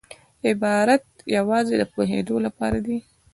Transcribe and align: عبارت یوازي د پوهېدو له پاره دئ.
عبارت 0.49 1.03
یوازي 1.35 1.73
د 1.77 1.83
پوهېدو 1.93 2.35
له 2.45 2.49
پاره 2.57 2.79
دئ. 2.85 2.97